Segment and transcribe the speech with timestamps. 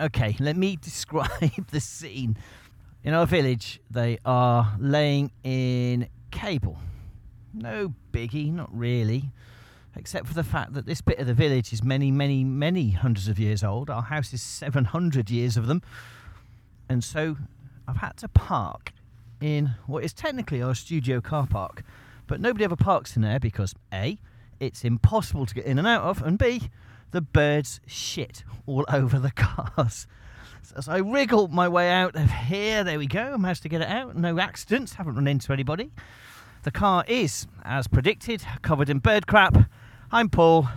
[0.00, 2.36] Okay, let me describe the scene.
[3.04, 6.78] In our village, they are laying in cable.
[7.52, 9.30] No biggie, not really,
[9.96, 13.28] except for the fact that this bit of the village is many, many, many hundreds
[13.28, 13.90] of years old.
[13.90, 15.82] Our house is 700 years of them.
[16.88, 17.36] And so
[17.86, 18.92] I've had to park
[19.40, 21.82] in what is technically our studio car park.
[22.26, 24.18] But nobody ever parks in there because A,
[24.60, 26.70] it's impossible to get in and out of, and B,
[27.10, 30.06] the birds shit all over the cars.
[30.62, 33.68] So as I wriggle my way out of here, there we go, I managed to
[33.68, 34.16] get it out.
[34.16, 35.90] No accidents, haven't run into anybody.
[36.62, 39.56] The car is, as predicted, covered in bird crap.
[40.12, 40.68] I'm Paul,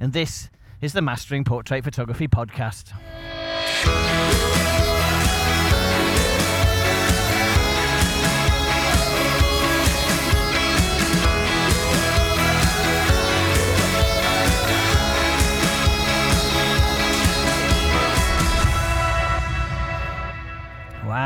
[0.00, 0.50] and this
[0.80, 2.92] is the Mastering Portrait Photography Podcast.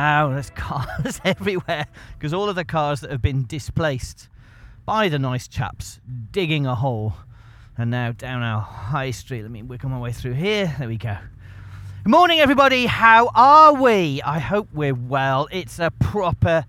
[0.06, 4.28] Wow, there's cars everywhere because all of the cars that have been displaced
[4.84, 5.98] by the nice chaps
[6.30, 7.14] digging a hole
[7.76, 9.42] and now down our high street.
[9.42, 10.72] Let me wiggle my way through here.
[10.78, 11.16] There we go.
[12.04, 12.86] Good morning, everybody.
[12.86, 14.22] How are we?
[14.22, 15.48] I hope we're well.
[15.50, 16.66] It's a proper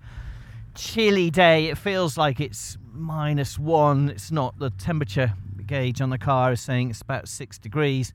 [0.74, 1.66] chilly day.
[1.66, 4.08] It feels like it's minus one.
[4.08, 8.12] It's not the temperature gauge on the car is saying it's about six degrees,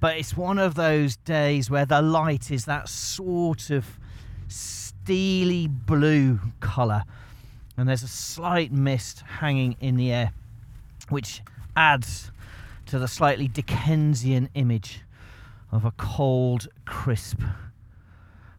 [0.00, 4.00] but it's one of those days where the light is that sort of
[4.48, 7.04] steely blue colour,
[7.76, 10.32] and there's a slight mist hanging in the air,
[11.08, 11.42] which
[11.76, 12.30] adds
[12.86, 15.00] to the slightly Dickensian image
[15.72, 17.40] of a cold, crisp.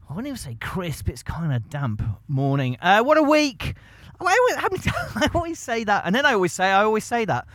[0.09, 2.77] I wouldn't even say crisp, it's kind of damp morning.
[2.81, 3.75] Uh, what a week!
[4.19, 7.47] I always, I always say that, and then I always say, I always say that.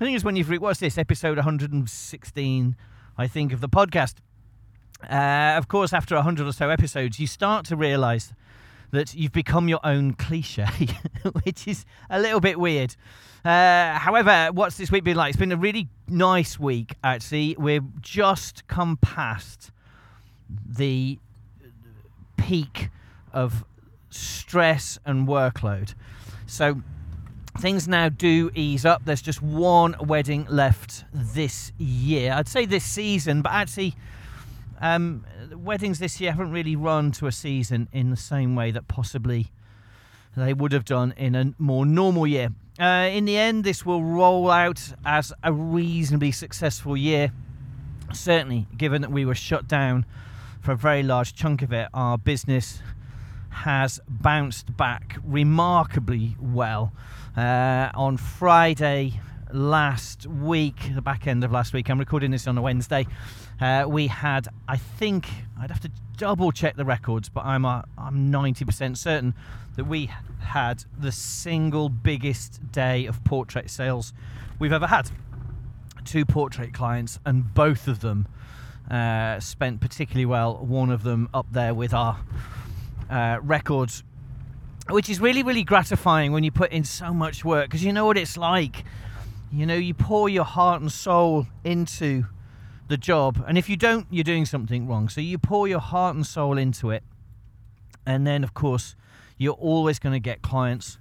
[0.00, 2.76] I think it's when you've what's this episode 116,
[3.16, 4.14] I think, of the podcast.
[5.10, 8.32] Uh, of course, after 100 or so episodes, you start to realize
[8.92, 10.66] that you've become your own cliche,
[11.44, 12.94] which is a little bit weird.
[13.44, 15.30] Uh, however, what's this week been like?
[15.30, 17.56] It's been a really nice week, actually.
[17.58, 19.70] We've just come past
[20.48, 21.18] the
[22.36, 22.90] peak
[23.32, 23.64] of
[24.10, 25.94] stress and workload.
[26.46, 26.82] So
[27.58, 29.04] things now do ease up.
[29.04, 32.32] There's just one wedding left this year.
[32.32, 33.94] I'd say this season, but actually,
[34.82, 38.88] um, weddings this year haven't really run to a season in the same way that
[38.88, 39.52] possibly
[40.36, 42.50] they would have done in a more normal year.
[42.80, 47.32] Uh, in the end, this will roll out as a reasonably successful year.
[48.12, 50.04] Certainly, given that we were shut down
[50.60, 52.82] for a very large chunk of it, our business
[53.50, 56.92] has bounced back remarkably well.
[57.36, 59.20] Uh, on Friday
[59.52, 63.06] last week, the back end of last week, I'm recording this on a Wednesday.
[63.60, 65.26] Uh, we had, I think,
[65.60, 69.34] I'd have to double check the records, but I'm uh, I'm 90% certain
[69.76, 70.10] that we
[70.40, 74.12] had the single biggest day of portrait sales
[74.58, 75.10] we've ever had.
[76.04, 78.26] Two portrait clients, and both of them
[78.90, 80.56] uh, spent particularly well.
[80.56, 82.18] One of them up there with our
[83.08, 84.02] uh, records,
[84.90, 88.06] which is really, really gratifying when you put in so much work because you know
[88.06, 88.84] what it's like.
[89.54, 92.24] You know, you pour your heart and soul into
[92.88, 95.10] the job, and if you don't, you're doing something wrong.
[95.10, 97.02] So you pour your heart and soul into it,
[98.06, 98.96] and then, of course,
[99.36, 100.98] you're always going to get clients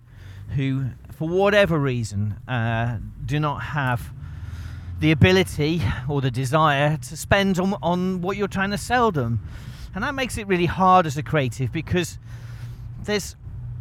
[0.55, 4.11] who, for whatever reason, uh, do not have
[4.99, 9.39] the ability or the desire to spend on, on what you're trying to sell them.
[9.95, 12.19] And that makes it really hard as a creative because
[13.03, 13.35] there's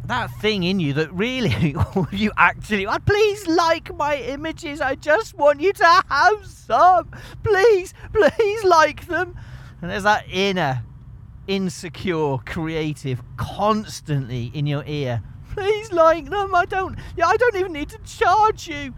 [0.05, 1.75] that thing in you that really
[2.11, 4.81] you actually oh, please like my images.
[4.81, 7.11] I just want you to have some.
[7.43, 9.35] Please please like them.
[9.81, 10.83] And there's that inner
[11.47, 15.21] insecure creative constantly in your ear.
[15.53, 16.55] Please like them.
[16.55, 18.93] I don't yeah i don't even need to charge you.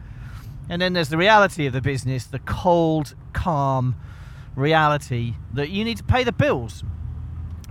[0.69, 3.95] And then there's the reality of the business the cold calm
[4.55, 6.83] reality that you need to pay the bills.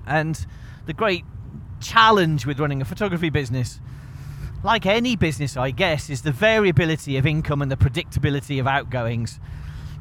[0.07, 0.47] And
[0.87, 1.25] the great
[1.83, 3.81] challenge with running a photography business,
[4.63, 9.41] like any business, I guess, is the variability of income and the predictability of outgoings.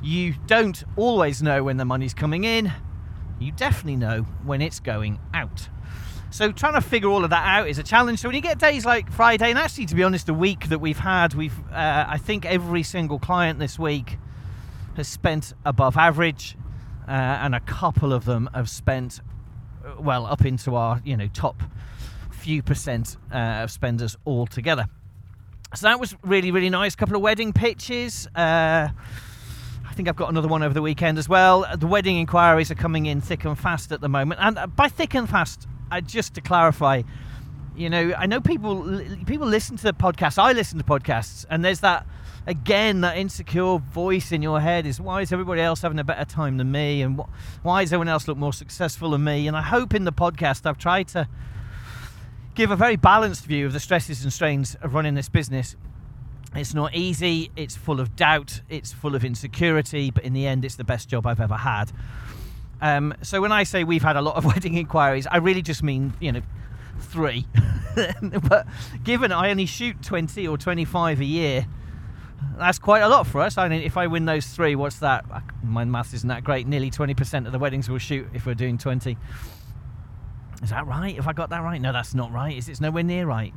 [0.02, 2.72] You don't always know when the money's coming in,
[3.40, 5.68] you definitely know when it's going out.
[6.30, 8.20] So trying to figure all of that out is a challenge.
[8.20, 10.80] So when you get days like Friday, and actually, to be honest, the week that
[10.80, 14.18] we've had, we've uh, I think every single client this week
[14.96, 16.56] has spent above average,
[17.08, 19.20] uh, and a couple of them have spent
[20.00, 21.62] well up into our you know top
[22.32, 24.86] few percent uh, of spenders altogether.
[25.76, 26.96] So that was really really nice.
[26.96, 28.28] couple of wedding pitches.
[28.36, 28.90] Uh,
[29.92, 31.66] I think I've got another one over the weekend as well.
[31.78, 35.14] The wedding inquiries are coming in thick and fast at the moment, and by thick
[35.14, 37.02] and fast, I, just to clarify,
[37.76, 40.38] you know, I know people people listen to the podcast.
[40.38, 42.06] I listen to podcasts, and there's that
[42.48, 46.26] again that insecure voice in your head is why is everybody else having a better
[46.26, 49.48] time than me, and wh- why does everyone else look more successful than me?
[49.48, 51.28] And I hope in the podcast I've tried to
[52.56, 55.76] give a very balanced view of the stresses and strains of running this business
[56.56, 60.66] it's not easy, it's full of doubt, it's full of insecurity, but in the end,
[60.66, 61.92] it's the best job I've ever had.
[62.82, 65.82] Um, so when I say we've had a lot of wedding inquiries, I really just
[65.82, 66.42] mean, you know,
[67.04, 67.48] three.
[68.50, 68.68] but
[69.04, 71.68] given I only shoot 20 or 25 a year,
[72.58, 73.58] that's quite a lot for us.
[73.58, 75.26] I mean, if I win those three, what's that?
[75.64, 76.68] My maths isn't that great.
[76.68, 79.18] Nearly 20% of the weddings we'll shoot if we're doing 20.
[80.62, 81.16] Is that right?
[81.16, 81.82] Have I got that right?
[81.82, 82.56] No, that's not right.
[82.56, 83.54] Is it's nowhere near right?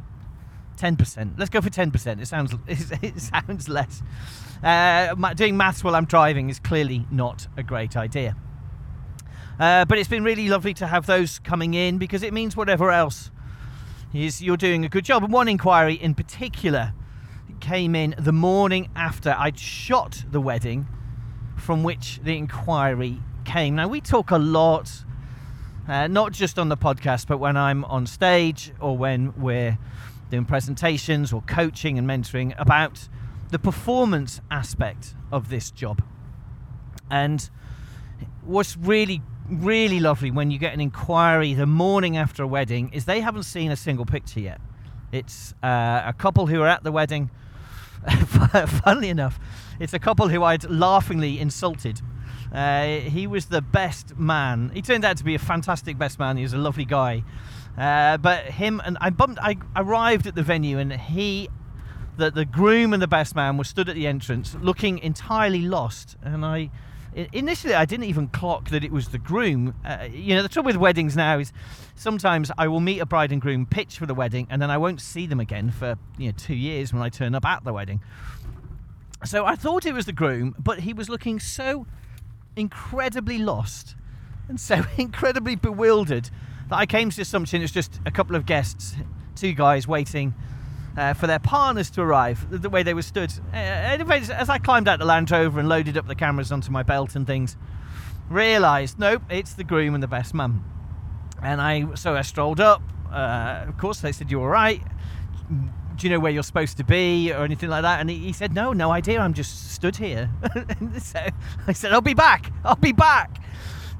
[0.76, 1.38] Ten percent.
[1.38, 2.20] Let's go for ten percent.
[2.20, 4.02] It sounds it sounds less.
[4.62, 8.36] Uh, doing maths while I'm driving is clearly not a great idea.
[9.58, 12.90] Uh, but it's been really lovely to have those coming in because it means whatever
[12.90, 13.30] else
[14.12, 15.22] is you're doing a good job.
[15.22, 16.92] And one inquiry in particular
[17.60, 20.86] came in the morning after I'd shot the wedding,
[21.56, 23.76] from which the inquiry came.
[23.76, 24.90] Now we talk a lot,
[25.88, 29.78] uh, not just on the podcast, but when I'm on stage or when we're
[30.30, 33.08] doing presentations or coaching and mentoring about
[33.50, 36.02] the performance aspect of this job.
[37.10, 37.48] And
[38.42, 43.04] what's really, really lovely when you get an inquiry the morning after a wedding is
[43.04, 44.60] they haven't seen a single picture yet.
[45.12, 47.30] It's uh, a couple who are at the wedding.
[48.84, 49.38] Funnily enough,
[49.78, 52.00] it's a couple who I'd laughingly insulted.
[52.52, 54.70] Uh, he was the best man.
[54.74, 56.36] He turned out to be a fantastic best man.
[56.36, 57.24] He was a lovely guy.
[57.76, 59.38] Uh, but him and I bumped.
[59.42, 61.48] I arrived at the venue and he,
[62.16, 66.16] the the groom and the best man were stood at the entrance, looking entirely lost.
[66.22, 66.70] And I,
[67.14, 69.74] initially, I didn't even clock that it was the groom.
[69.84, 71.52] Uh, you know, the trouble with weddings now is
[71.94, 74.78] sometimes I will meet a bride and groom, pitch for the wedding, and then I
[74.78, 77.72] won't see them again for you know two years when I turn up at the
[77.72, 78.00] wedding.
[79.24, 81.86] So I thought it was the groom, but he was looking so
[82.56, 83.96] incredibly lost
[84.48, 86.30] and so incredibly bewildered
[86.68, 88.96] that I came to the assumption it's just a couple of guests,
[89.34, 90.34] two guys waiting
[90.96, 93.32] uh, for their partners to arrive, the, the way they were stood.
[93.52, 96.70] Uh, anyways, as I climbed out the Land Rover and loaded up the cameras onto
[96.70, 97.56] my belt and things,
[98.28, 100.64] realised, nope, it's the groom and the best man.
[101.42, 102.82] And I, so I strolled up.
[103.12, 104.82] Uh, of course, they said, "You all right?
[105.96, 108.32] Do you know where you're supposed to be, or anything like that?" And he, he
[108.32, 109.20] said, "No, no idea.
[109.20, 110.30] I'm just stood here."
[111.00, 111.20] so
[111.66, 112.50] I said, "I'll be back.
[112.64, 113.40] I'll be back."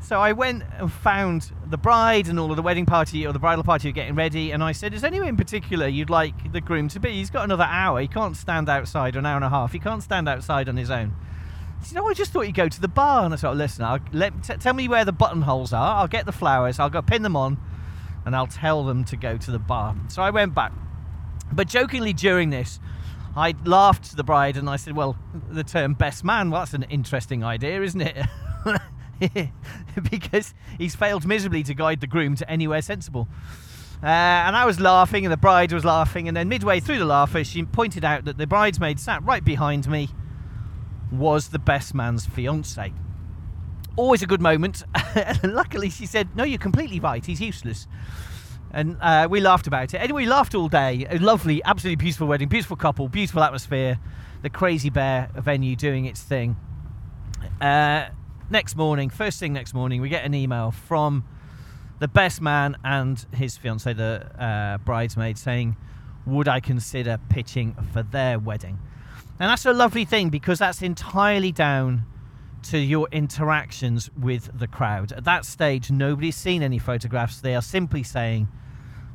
[0.05, 3.39] So I went and found the bride and all of the wedding party or the
[3.39, 6.61] bridal party are getting ready, and I said, "Is anywhere in particular you'd like the
[6.61, 7.12] groom to be?
[7.12, 8.03] He's got another hour.
[8.03, 9.73] He can't stand outside an hour and a half.
[9.73, 11.17] He can't stand outside on his own."
[11.81, 13.55] He said, "Oh, I just thought you'd go to the bar." And I said, oh,
[13.55, 15.97] "Listen, I'll let, t- tell me where the buttonholes are.
[15.97, 16.79] I'll get the flowers.
[16.79, 17.56] I'll go pin them on,
[18.27, 20.73] and I'll tell them to go to the bar." So I went back,
[21.51, 22.79] but jokingly during this.
[23.37, 25.17] I laughed to the bride and I said, Well,
[25.51, 28.17] the term best man, well, that's an interesting idea, isn't it?
[30.11, 33.29] because he's failed miserably to guide the groom to anywhere sensible.
[34.03, 37.05] Uh, and I was laughing, and the bride was laughing, and then midway through the
[37.05, 40.11] laughter, she pointed out that the bridesmaid sat right behind me
[41.11, 42.93] was the best man's fiance.
[43.97, 44.82] Always a good moment.
[45.44, 47.25] luckily, she said, "No, you're completely right.
[47.25, 47.87] He's useless."
[48.72, 49.99] And uh, we laughed about it.
[49.99, 51.06] Anyway, we laughed all day.
[51.08, 54.01] A lovely, absolutely beautiful wedding, beautiful couple, beautiful atmosphere.
[54.43, 56.56] The Crazy Bear venue doing its thing.
[57.60, 58.08] Uh,
[58.51, 61.24] next morning, first thing next morning, we get an email from
[61.98, 65.77] the best man and his fiance, the uh, bridesmaid, saying,
[66.27, 68.79] Would I consider pitching for their wedding?
[69.41, 72.05] And that's a lovely thing because that's entirely down
[72.65, 75.13] to your interactions with the crowd.
[75.13, 77.41] At that stage, nobody's seen any photographs.
[77.41, 78.48] They are simply saying,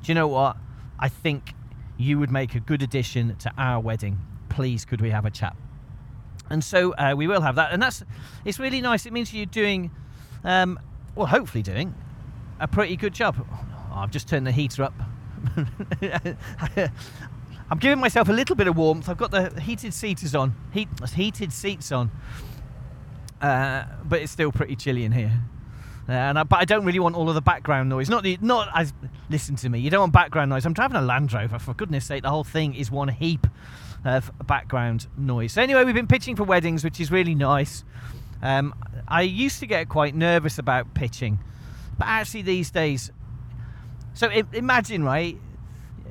[0.04, 0.58] Do you know what?
[1.00, 1.54] I think
[1.98, 4.20] you would make a good addition to our wedding.
[4.50, 5.56] Please, could we have a chat?
[6.50, 8.04] And so uh, we will have that, and that's
[8.46, 9.06] it's really nice.
[9.06, 9.92] It means you're doing,
[10.44, 10.80] um,
[11.16, 11.94] well, hopefully doing
[12.60, 13.36] a pretty good job.
[13.40, 14.94] Oh, I've just turned the heater up.
[17.72, 19.10] I'm giving myself a little bit of warmth.
[19.10, 22.10] I've got the heated seats on, heat, heated seats on,
[23.42, 25.32] uh, but it's still pretty chilly in here.
[26.08, 28.10] Uh, and I, but I don't really want all of the background noise.
[28.10, 28.92] Not the not as
[29.30, 29.80] listen to me.
[29.80, 30.66] You don't want background noise.
[30.66, 31.60] I'm driving a Land Rover.
[31.60, 33.46] For goodness' sake, the whole thing is one heap
[34.06, 35.54] of background noise.
[35.54, 37.84] So anyway, we've been pitching for weddings, which is really nice.
[38.42, 38.74] Um,
[39.08, 41.40] I used to get quite nervous about pitching,
[41.98, 43.12] but actually these days,
[44.14, 45.38] so imagine right,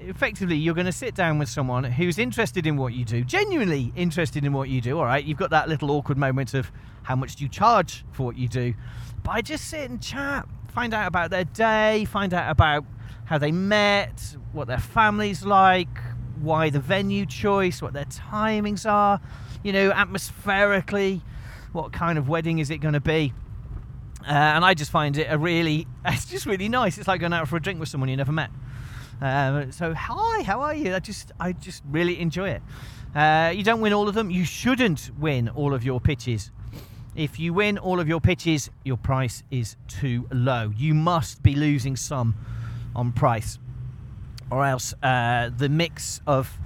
[0.00, 3.92] effectively you're going to sit down with someone who's interested in what you do, genuinely
[3.96, 4.98] interested in what you do.
[4.98, 6.70] All right, you've got that little awkward moment of
[7.02, 8.74] how much do you charge for what you do,
[9.22, 12.84] but I just sit and chat, find out about their day, find out about
[13.24, 15.88] how they met, what their family's like,
[16.40, 19.20] why the venue choice, what their timings are,
[19.62, 21.22] you know, atmospherically,
[21.72, 23.32] what kind of wedding is it going to be.
[24.26, 26.98] Uh, and I just find it a really, it's just really nice.
[26.98, 28.50] It's like going out for a drink with someone you never met.
[29.20, 30.94] Um, so hi, how are you?
[30.94, 32.62] I just, I just really enjoy it.
[33.14, 34.30] Uh, you don't win all of them.
[34.30, 36.50] You shouldn't win all of your pitches.
[37.16, 40.72] If you win all of your pitches, your price is too low.
[40.76, 42.36] You must be losing some
[42.94, 43.58] on price,
[44.50, 46.58] or else uh, the mix of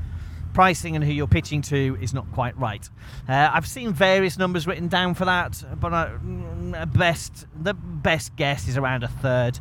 [0.53, 2.89] pricing and who you're pitching to is not quite right.
[3.29, 8.69] Uh, I've seen various numbers written down for that, but uh, best the best guess
[8.69, 9.59] is around a third.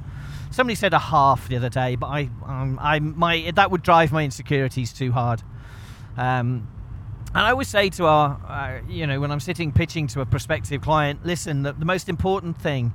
[0.51, 4.11] Somebody said a half the other day, but I, um, I my that would drive
[4.11, 5.41] my insecurities too hard.
[6.17, 6.67] Um,
[7.33, 10.25] and I always say to our, uh, you know, when I'm sitting pitching to a
[10.25, 12.91] prospective client, listen, the, the most important thing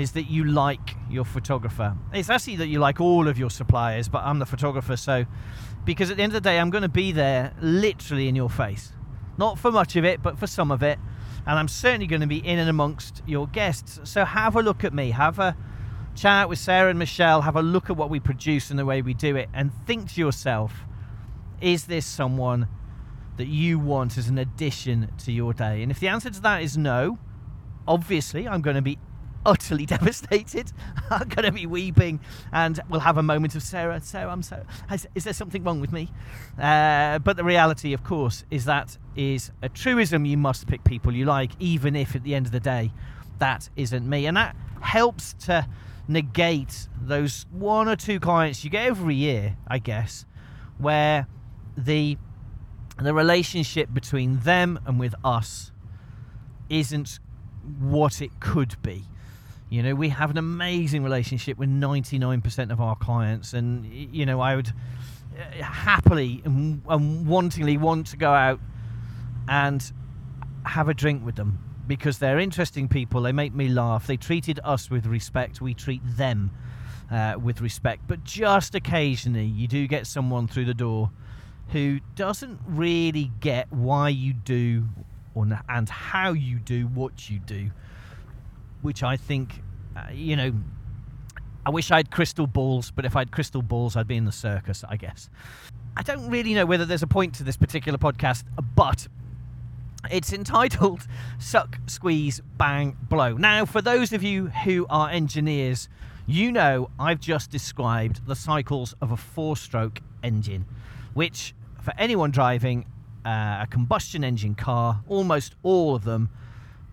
[0.00, 1.96] is that you like your photographer.
[2.12, 5.26] It's actually that you like all of your suppliers, but I'm the photographer, so
[5.84, 8.50] because at the end of the day, I'm going to be there literally in your
[8.50, 8.92] face.
[9.38, 10.98] Not for much of it, but for some of it.
[11.46, 14.00] And I'm certainly going to be in and amongst your guests.
[14.04, 15.12] So have a look at me.
[15.12, 15.56] Have a
[16.14, 17.42] chat with Sarah and Michelle.
[17.42, 19.48] Have a look at what we produce and the way we do it.
[19.54, 20.84] And think to yourself
[21.60, 22.68] is this someone
[23.36, 25.82] that you want as an addition to your day?
[25.82, 27.18] And if the answer to that is no,
[27.86, 28.98] obviously I'm going to be
[29.44, 30.72] utterly devastated.
[31.10, 32.20] I'm going to be weeping,
[32.52, 34.00] and we'll have a moment of Sarah.
[34.00, 34.64] Sarah, I'm so.
[34.92, 36.10] Is, is there something wrong with me?
[36.58, 40.24] Uh, but the reality, of course, is that is a truism.
[40.24, 42.92] You must pick people you like, even if at the end of the day,
[43.38, 45.66] that isn't me, and that helps to
[46.08, 50.24] negate those one or two clients you get every year, I guess,
[50.78, 51.26] where
[51.76, 52.16] the
[53.00, 55.70] the relationship between them and with us
[56.68, 57.20] isn't
[57.78, 59.04] what it could be.
[59.70, 64.40] You know, we have an amazing relationship with 99% of our clients, and you know,
[64.40, 64.72] I would
[65.38, 68.60] uh, happily and, and wantingly want to go out
[69.48, 69.92] and
[70.64, 73.22] have a drink with them because they're interesting people.
[73.22, 74.06] They make me laugh.
[74.06, 75.60] They treated us with respect.
[75.60, 76.50] We treat them
[77.10, 78.02] uh, with respect.
[78.06, 81.10] But just occasionally, you do get someone through the door
[81.68, 84.84] who doesn't really get why you do
[85.34, 87.70] or, and how you do what you do
[88.82, 89.62] which I think,
[89.96, 90.52] uh, you know,
[91.66, 94.24] I wish I had crystal balls, but if I had crystal balls, I'd be in
[94.24, 95.28] the circus, I guess.
[95.96, 98.44] I don't really know whether there's a point to this particular podcast,
[98.74, 99.08] but
[100.10, 101.06] it's entitled
[101.38, 103.34] Suck, Squeeze, Bang, Blow.
[103.34, 105.88] Now, for those of you who are engineers,
[106.26, 110.66] you know I've just described the cycles of a four stroke engine,
[111.14, 112.86] which, for anyone driving
[113.24, 116.30] uh, a combustion engine car, almost all of them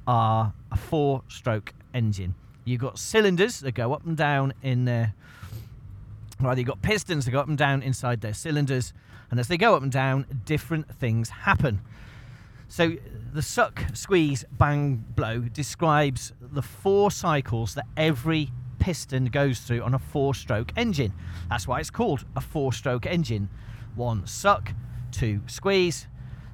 [0.08, 2.36] are a four stroke engine.
[2.66, 5.14] You've got cylinders that go up and down in there.
[6.42, 8.92] Rather, you've got pistons that go up and down inside their cylinders,
[9.32, 11.80] and as they go up and down, different things happen.
[12.68, 12.98] So,
[13.34, 19.94] the suck, squeeze, bang, blow describes the four cycles that every piston goes through on
[19.94, 21.14] a four stroke engine.
[21.50, 23.50] That's why it's called a four stroke engine.
[23.96, 24.74] One suck,
[25.12, 26.08] two squeeze,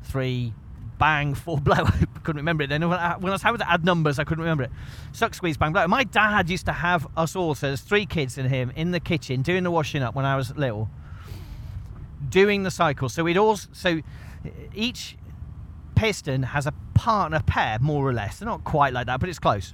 [0.04, 0.54] three
[1.02, 1.84] bang, four blow.
[1.84, 2.88] I couldn't remember it then.
[2.88, 4.72] When I, when I was having to add numbers, I couldn't remember it.
[5.12, 5.86] Suck, squeeze, bang, blow.
[5.88, 9.00] My dad used to have us all, so there's three kids in him, in the
[9.00, 10.90] kitchen, doing the washing up when I was little,
[12.30, 13.10] doing the cycle.
[13.10, 14.02] So we'd all, so
[14.76, 15.18] each
[15.96, 18.40] piston has a partner pair, more or less.
[18.40, 19.74] They're not quite like that, but it's close.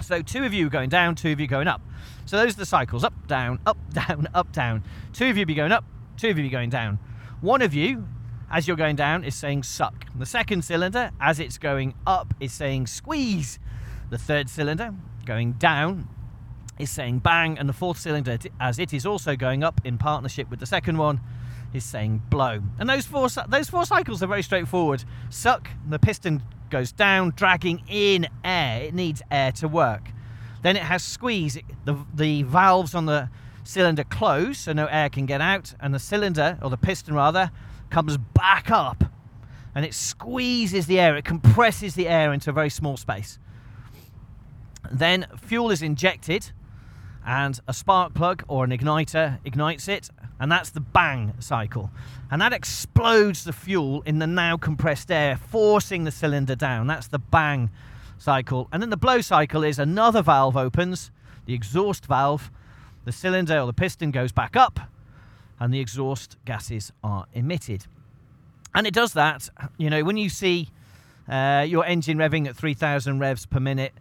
[0.00, 1.80] So two of you going down, two of you going up.
[2.26, 4.82] So those are the cycles up, down, up, down, up, down.
[5.12, 5.84] Two of you be going up,
[6.16, 6.98] two of you be going down.
[7.40, 8.08] One of you
[8.52, 10.04] as you're going down is saying suck.
[10.14, 13.58] The second cylinder, as it's going up, is saying squeeze.
[14.10, 14.94] The third cylinder,
[15.24, 16.06] going down,
[16.78, 17.58] is saying bang.
[17.58, 20.98] And the fourth cylinder, as it is also going up in partnership with the second
[20.98, 21.20] one,
[21.72, 22.60] is saying blow.
[22.78, 25.04] And those four those four cycles are very straightforward.
[25.30, 28.82] Suck, the piston goes down, dragging in air.
[28.82, 30.10] It needs air to work.
[30.60, 31.58] Then it has squeeze.
[31.86, 33.30] The the valves on the
[33.64, 37.50] cylinder close, so no air can get out, and the cylinder or the piston rather
[37.92, 39.04] comes back up
[39.74, 43.38] and it squeezes the air, it compresses the air into a very small space.
[44.90, 46.50] Then fuel is injected
[47.24, 51.90] and a spark plug or an igniter ignites it, and that's the bang cycle.
[52.30, 56.88] And that explodes the fuel in the now compressed air, forcing the cylinder down.
[56.88, 57.70] That's the bang
[58.18, 58.68] cycle.
[58.72, 61.10] And then the blow cycle is another valve opens,
[61.46, 62.50] the exhaust valve,
[63.04, 64.80] the cylinder or the piston goes back up,
[65.62, 67.86] and the exhaust gases are emitted.
[68.74, 70.70] And it does that, you know, when you see
[71.28, 73.92] uh, your engine revving at 3,000 revs per minute,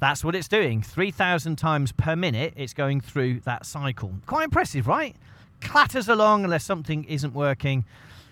[0.00, 0.80] that's what it's doing.
[0.80, 4.14] 3,000 times per minute, it's going through that cycle.
[4.24, 5.14] Quite impressive, right?
[5.60, 7.84] Clatters along unless something isn't working.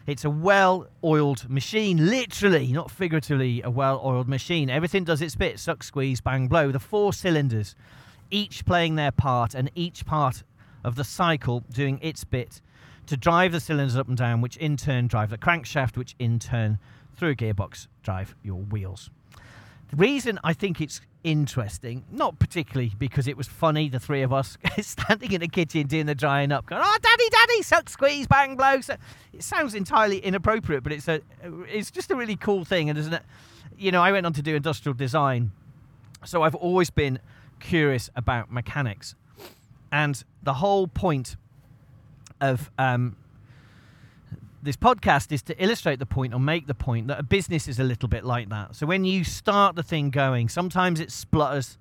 [0.06, 4.70] It's a well oiled machine, literally, not figuratively, a well oiled machine.
[4.70, 6.72] Everything does its bit suck, squeeze, bang, blow.
[6.72, 7.76] The four cylinders,
[8.30, 10.44] each playing their part, and each part
[10.82, 12.62] of the cycle doing its bit
[13.10, 16.38] to drive the cylinders up and down, which in turn drive the crankshaft, which in
[16.38, 16.78] turn,
[17.16, 19.10] through a gearbox, drive your wheels.
[19.88, 24.32] The reason I think it's interesting, not particularly because it was funny, the three of
[24.32, 28.28] us standing in the kitchen doing the drying up, going, "Oh, daddy, daddy, suck, squeeze,
[28.28, 28.94] bang, blow." So
[29.32, 31.20] it sounds entirely inappropriate, but it's a,
[31.68, 33.24] it's just a really cool thing, and isn't it?
[33.76, 35.50] You know, I went on to do industrial design,
[36.24, 37.18] so I've always been
[37.58, 39.16] curious about mechanics,
[39.90, 41.36] and the whole point
[42.40, 43.16] of um,
[44.62, 47.78] this podcast is to illustrate the point or make the point that a business is
[47.78, 48.76] a little bit like that.
[48.76, 51.78] So when you start the thing going, sometimes it splutters,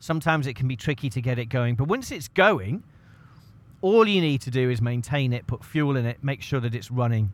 [0.00, 1.74] sometimes it can be tricky to get it going.
[1.74, 2.82] But once it's going,
[3.82, 6.74] all you need to do is maintain it, put fuel in it, make sure that
[6.74, 7.32] it's running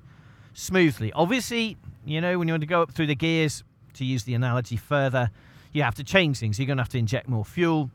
[0.55, 1.13] smoothly.
[1.13, 3.65] Obviously, you know, when you want to go up through the gears,
[3.95, 5.31] to use the analogy further,
[5.73, 6.59] you have to change things.
[6.59, 7.91] You're going to have to inject more fuel.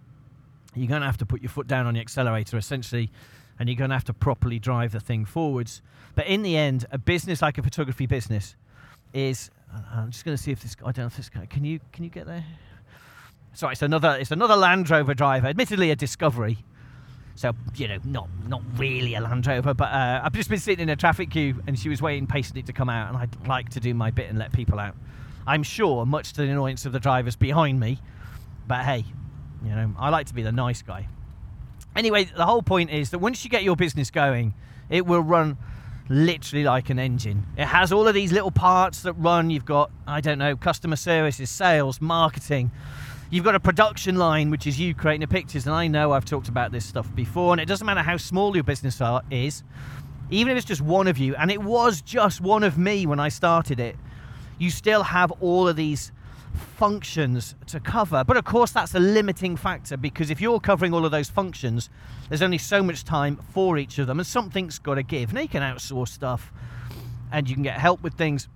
[0.75, 3.12] You're going to have to put your foot down on the accelerator, essentially,
[3.59, 5.81] and you're going to have to properly drive the thing forwards.
[6.15, 8.55] But in the end, a business like a photography business
[9.13, 9.49] is.
[9.93, 10.75] I'm just going to see if this.
[10.75, 11.45] Guy I don't know if this guy.
[11.45, 12.45] Can you can you get there?
[13.53, 15.47] Sorry, it's another it's another Land Rover driver.
[15.47, 16.59] Admittedly, a Discovery.
[17.35, 20.83] So you know, not not really a Land Rover, but uh, I've just been sitting
[20.83, 23.69] in a traffic queue, and she was waiting patiently to come out, and I'd like
[23.69, 24.95] to do my bit and let people out.
[25.45, 27.99] I'm sure, much to the annoyance of the drivers behind me,
[28.67, 29.05] but hey,
[29.63, 31.07] you know, I like to be the nice guy.
[31.97, 34.53] Anyway, the whole point is that once you get your business going,
[34.87, 35.57] it will run
[36.09, 37.43] literally like an engine.
[37.57, 39.49] It has all of these little parts that run.
[39.49, 42.69] You've got, I don't know, customer services, sales, marketing.
[43.31, 45.65] You've got a production line, which is you creating the pictures.
[45.65, 48.53] And I know I've talked about this stuff before, and it doesn't matter how small
[48.55, 49.63] your business are, is,
[50.29, 53.19] even if it's just one of you, and it was just one of me when
[53.19, 53.95] I started it,
[54.60, 56.12] you still have all of these
[56.58, 58.24] functions to cover.
[58.24, 61.89] But of course, that's a limiting factor because if you're covering all of those functions,
[62.30, 65.34] there's only so much time for each of them, and something's got to give.
[65.34, 66.52] Now you can outsource stuff,
[67.32, 68.48] and you can get help with things,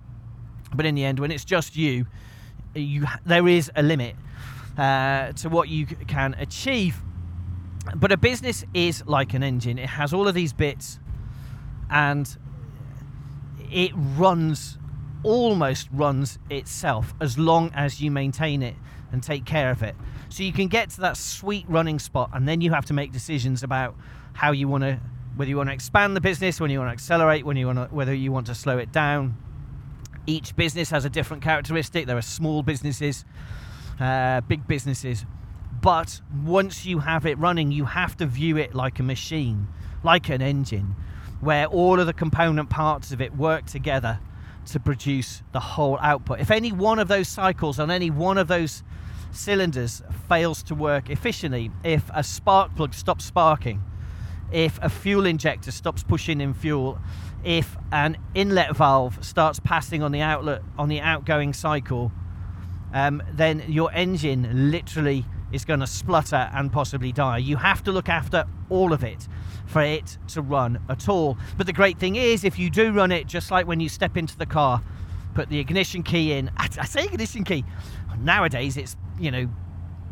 [0.74, 2.06] but in the end, when it's just you,
[2.74, 4.16] you there is a limit
[4.76, 7.00] uh, to what you can achieve.
[7.96, 10.98] But a business is like an engine; it has all of these bits,
[11.90, 12.36] and
[13.70, 14.78] it runs
[15.24, 18.74] almost runs itself as long as you maintain it
[19.12, 19.94] and take care of it.
[20.28, 23.12] So you can get to that sweet running spot, and then you have to make
[23.12, 23.94] decisions about
[24.32, 24.98] how you want to,
[25.36, 27.78] whether you want to expand the business, when you want to accelerate, when you want
[27.78, 29.36] to, whether you want to slow it down.
[30.26, 32.06] Each business has a different characteristic.
[32.06, 33.24] There are small businesses,
[34.00, 35.26] uh, big businesses,
[35.82, 39.68] but once you have it running, you have to view it like a machine,
[40.02, 40.94] like an engine,
[41.40, 44.20] where all of the component parts of it work together
[44.66, 46.40] to produce the whole output.
[46.40, 48.82] If any one of those cycles on any one of those
[49.32, 53.82] cylinders fails to work efficiently, if a spark plug stops sparking,
[54.52, 56.98] if a fuel injector stops pushing in fuel,
[57.44, 62.12] if an inlet valve starts passing on the outlet on the outgoing cycle,
[62.92, 67.38] um, then your engine literally is going to splutter and possibly die.
[67.38, 69.28] You have to look after all of it
[69.66, 71.38] for it to run at all.
[71.56, 74.16] But the great thing is, if you do run it, just like when you step
[74.16, 74.82] into the car,
[75.34, 76.50] put the ignition key in.
[76.56, 77.64] I say ignition key.
[78.18, 79.48] Nowadays, it's you know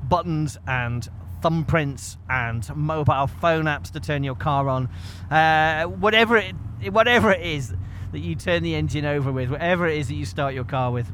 [0.09, 1.09] buttons and
[1.43, 4.89] thumbprints and mobile phone apps to turn your car on.
[5.31, 6.55] Uh, whatever it,
[6.91, 7.75] whatever it is
[8.13, 10.91] that you turn the engine over with, whatever it is that you start your car
[10.91, 11.11] with.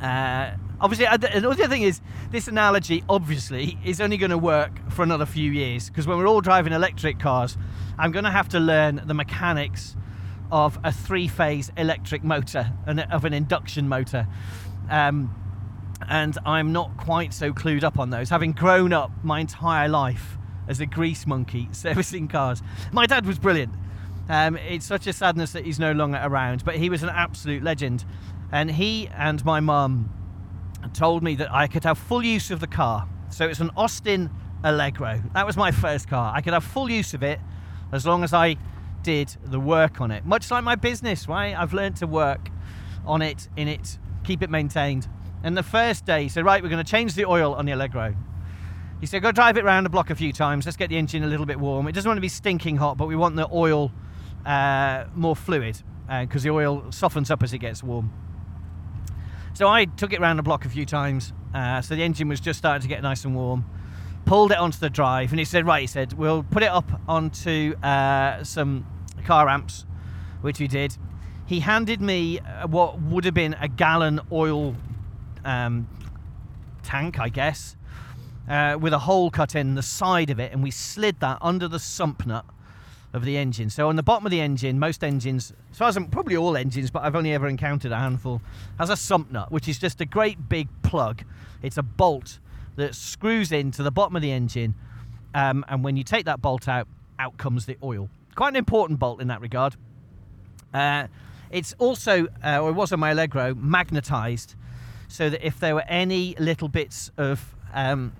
[0.00, 0.52] Uh,
[0.84, 5.50] obviously, another thing is this analogy obviously is only going to work for another few
[5.50, 7.56] years because when we're all driving electric cars,
[7.98, 9.96] I'm going to have to learn the mechanics
[10.52, 14.28] of a three-phase electric motor and of an induction motor.
[14.90, 15.34] Um,
[16.06, 20.36] and I'm not quite so clued up on those, having grown up my entire life
[20.68, 22.62] as a grease monkey servicing cars.
[22.92, 23.72] My dad was brilliant.
[24.28, 27.62] Um, it's such a sadness that he's no longer around, but he was an absolute
[27.62, 28.04] legend.
[28.52, 30.10] And he and my mum
[30.92, 33.08] told me that I could have full use of the car.
[33.30, 34.30] So it's an Austin
[34.62, 35.22] Allegro.
[35.32, 36.32] That was my first car.
[36.34, 37.40] I could have full use of it
[37.92, 38.56] as long as I
[39.02, 40.24] did the work on it.
[40.24, 41.56] Much like my business, right?
[41.56, 42.50] I've learned to work
[43.06, 45.08] on it, in it, keep it maintained.
[45.42, 47.72] And the first day, he said, Right, we're going to change the oil on the
[47.72, 48.14] Allegro.
[49.00, 50.64] He said, Go drive it around the block a few times.
[50.64, 51.86] Let's get the engine a little bit warm.
[51.86, 53.92] It doesn't want to be stinking hot, but we want the oil
[54.46, 55.82] uh, more fluid
[56.20, 58.12] because the oil softens up as it gets warm.
[59.54, 61.32] So I took it around the block a few times.
[61.54, 63.64] Uh, so the engine was just starting to get nice and warm.
[64.24, 67.00] Pulled it onto the drive, and he said, "Right," he said, "We'll put it up
[67.06, 68.84] onto uh, some
[69.24, 69.86] car ramps,"
[70.40, 70.96] which we did.
[71.46, 74.74] He handed me uh, what would have been a gallon oil
[75.44, 75.86] um,
[76.82, 77.76] tank, I guess,
[78.48, 81.68] uh, with a hole cut in the side of it, and we slid that under
[81.68, 82.46] the sump nut
[83.14, 83.70] of the engine.
[83.70, 86.56] So on the bottom of the engine, most engines, as far as I'm probably all
[86.56, 88.42] engines, but I've only ever encountered a handful,
[88.78, 91.22] has a sump nut, which is just a great big plug.
[91.62, 92.40] It's a bolt
[92.74, 94.74] that screws into the bottom of the engine,
[95.32, 96.88] um, and when you take that bolt out,
[97.20, 98.10] out comes the oil.
[98.34, 99.76] Quite an important bolt in that regard.
[100.74, 101.06] Uh,
[101.52, 104.56] it's also, uh, or it was on my Allegro, magnetized,
[105.06, 108.12] so that if there were any little bits of um,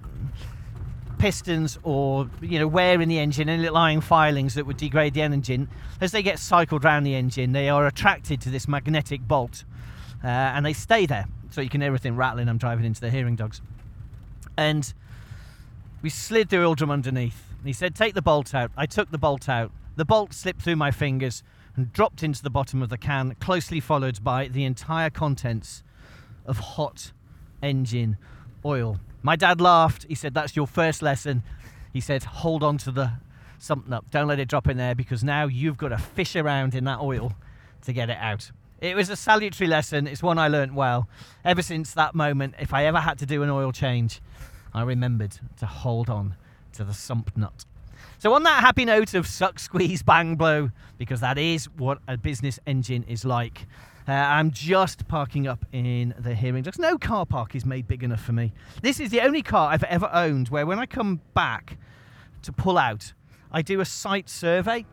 [1.24, 5.22] pistons or you know wear in the engine, any lying filings that would degrade the
[5.22, 5.66] engine,
[6.02, 9.64] as they get cycled around the engine, they are attracted to this magnetic bolt,
[10.22, 11.24] uh, and they stay there.
[11.48, 12.46] So you can hear everything rattling.
[12.46, 13.62] I'm driving into the hearing dogs,
[14.58, 14.92] and
[16.02, 17.54] we slid the oil drum underneath.
[17.64, 19.72] He said, "Take the bolt out." I took the bolt out.
[19.96, 21.42] The bolt slipped through my fingers
[21.74, 25.82] and dropped into the bottom of the can, closely followed by the entire contents
[26.44, 27.12] of hot
[27.62, 28.18] engine
[28.62, 29.00] oil.
[29.24, 30.04] My dad laughed.
[30.06, 31.42] He said, That's your first lesson.
[31.94, 33.12] He said, Hold on to the
[33.58, 34.04] sump nut.
[34.10, 37.00] Don't let it drop in there because now you've got to fish around in that
[37.00, 37.32] oil
[37.86, 38.50] to get it out.
[38.82, 40.06] It was a salutary lesson.
[40.06, 41.08] It's one I learnt well.
[41.42, 44.20] Ever since that moment, if I ever had to do an oil change,
[44.74, 46.34] I remembered to hold on
[46.74, 47.64] to the sump nut.
[48.18, 52.16] So, on that happy note of suck, squeeze, bang, blow, because that is what a
[52.16, 53.66] business engine is like,
[54.06, 56.78] uh, I'm just parking up in the hearing dogs.
[56.78, 58.52] No car park is made big enough for me.
[58.82, 61.78] This is the only car I've ever owned where when I come back
[62.42, 63.12] to pull out,
[63.50, 64.84] I do a site survey.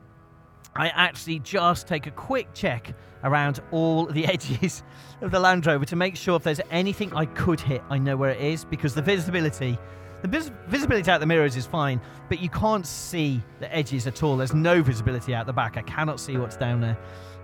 [0.76, 4.84] I actually just take a quick check around all the edges
[5.20, 8.16] of the Land Rover to make sure if there's anything I could hit, I know
[8.16, 9.78] where it is because the visibility.
[10.22, 14.22] The vis- visibility out the mirrors is fine, but you can't see the edges at
[14.24, 14.38] all.
[14.38, 15.78] There's no visibility out the back.
[15.78, 16.98] I cannot see what's down there.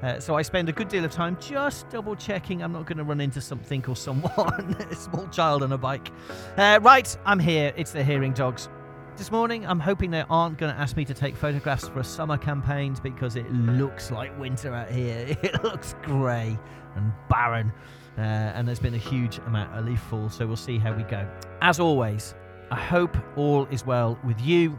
[0.03, 2.99] Uh, so I spend a good deal of time just double checking I'm not going
[2.99, 6.11] to run into something or someone, a small child on a bike.
[6.55, 7.73] Uh, right, I'm here.
[7.75, 8.69] It's the Hearing Dogs.
[9.17, 12.03] This morning, I'm hoping they aren't going to ask me to take photographs for a
[12.03, 15.35] summer campaign because it looks like winter out here.
[15.41, 16.59] It looks grey
[16.95, 17.73] and barren,
[18.19, 21.01] uh, and there's been a huge amount of leaf fall, so we'll see how we
[21.01, 21.27] go.
[21.61, 22.35] As always,
[22.69, 24.77] I hope all is well with you,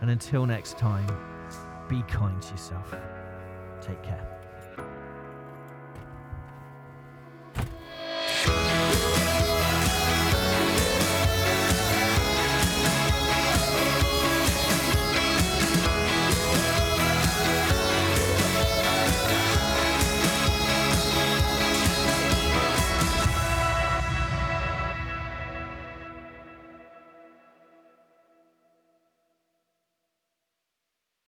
[0.00, 1.06] and until next time,
[1.88, 2.94] be kind to yourself.
[3.80, 4.29] Take care.